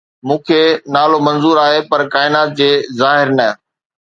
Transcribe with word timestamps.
مون 0.27 0.37
کي 0.47 0.61
نالو 0.95 1.17
منظور 1.27 1.55
آهي 1.65 1.81
پر 1.89 1.99
ڪائنات 2.13 2.49
جي 2.59 2.71
ظاهر 2.99 3.27
نه 3.37 3.49